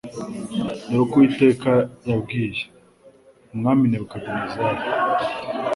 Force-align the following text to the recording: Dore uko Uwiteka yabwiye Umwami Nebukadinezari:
Dore 0.91 1.01
uko 1.03 1.13
Uwiteka 1.17 1.71
yabwiye 2.09 2.61
Umwami 3.53 3.83
Nebukadinezari: 3.87 4.81